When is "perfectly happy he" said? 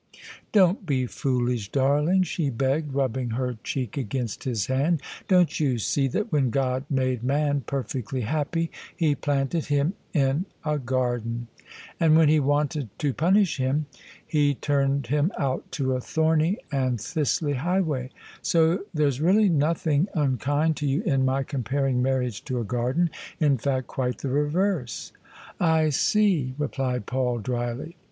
7.67-9.13